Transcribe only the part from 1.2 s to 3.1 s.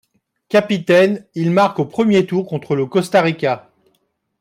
il marque au premier tour contre le